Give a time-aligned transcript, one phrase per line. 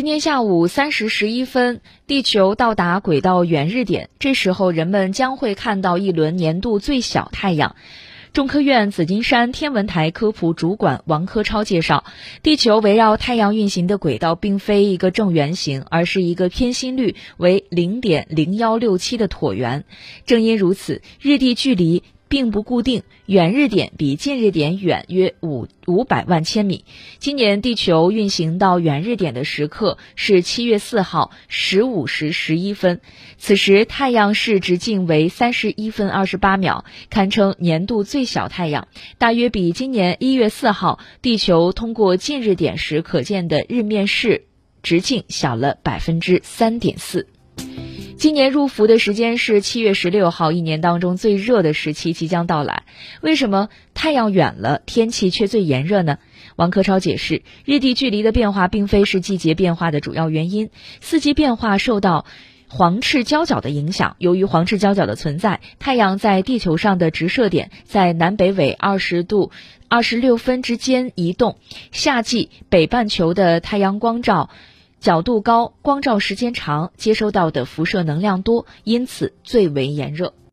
[0.00, 7.76] 今天下午三时十一分，地球到达轨道远日点，这时候人们将会看到一轮年度最小太阳。
[8.32, 12.04] 中科院紫金山天文台科普主管王科超介绍，
[12.42, 19.84] 地球围绕太阳运行的轨道并非一个正圆形，而是一个偏心率为零点零幺六七的椭圆。
[20.24, 22.04] 正因如此，日地距离。
[22.30, 26.84] 并不固定，远日点比近日点远约五五百万千米。
[27.18, 33.00] 今年地球运行到远日点的时刻是七月四号十五时十一分，
[33.36, 38.86] 此时太阳视直径为三十一分二十八秒，堪称年度最小太阳，
[39.18, 44.44] 大约比今年一月四号地球通过近日点时可见的日面视
[44.84, 47.26] 直径小了百分之三点四。
[48.20, 52.82] 今年入伏的时间是七月十六号，一年当中最热的时期即将到来。
[53.22, 56.18] 为什么太阳远了，天气却最炎热呢？
[56.54, 60.68] 王科超解释，日地距离的变化并非是季节变化的主要原因，
[61.00, 62.26] 四季变化受到
[62.68, 64.16] 黄赤交角的影响。
[64.18, 69.50] 由于黄赤交角的存在，太阳在地球上的直射点在南北纬二十度
[69.88, 71.56] 二十六分之间移动。
[71.90, 74.50] 夏季北半球的太阳光照。
[75.00, 80.34] 角度高，光照时间长，接收到的辐射能量多，因此最为炎热。